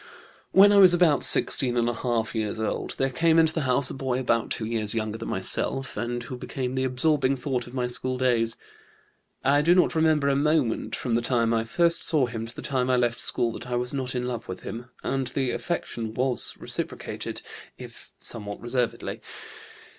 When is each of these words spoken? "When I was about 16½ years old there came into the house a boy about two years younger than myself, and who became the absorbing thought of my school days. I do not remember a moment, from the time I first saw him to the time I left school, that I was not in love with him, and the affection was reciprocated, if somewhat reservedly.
"When 0.51 0.71
I 0.71 0.77
was 0.79 0.95
about 0.95 1.19
16½ 1.19 2.33
years 2.33 2.59
old 2.59 2.95
there 2.97 3.11
came 3.11 3.37
into 3.37 3.53
the 3.53 3.61
house 3.69 3.91
a 3.91 3.93
boy 3.93 4.17
about 4.19 4.49
two 4.49 4.65
years 4.65 4.95
younger 4.95 5.19
than 5.19 5.29
myself, 5.29 5.95
and 5.95 6.23
who 6.23 6.37
became 6.39 6.73
the 6.73 6.83
absorbing 6.85 7.37
thought 7.37 7.67
of 7.67 7.75
my 7.75 7.85
school 7.85 8.17
days. 8.17 8.57
I 9.43 9.61
do 9.61 9.75
not 9.75 9.93
remember 9.93 10.27
a 10.27 10.35
moment, 10.35 10.95
from 10.95 11.13
the 11.13 11.21
time 11.21 11.53
I 11.53 11.65
first 11.65 12.01
saw 12.01 12.25
him 12.25 12.47
to 12.47 12.55
the 12.55 12.63
time 12.63 12.89
I 12.89 12.95
left 12.95 13.19
school, 13.19 13.51
that 13.51 13.67
I 13.69 13.75
was 13.75 13.93
not 13.93 14.15
in 14.15 14.25
love 14.27 14.47
with 14.47 14.61
him, 14.61 14.89
and 15.03 15.27
the 15.27 15.51
affection 15.51 16.15
was 16.15 16.55
reciprocated, 16.59 17.43
if 17.77 18.11
somewhat 18.19 18.59
reservedly. 18.59 19.21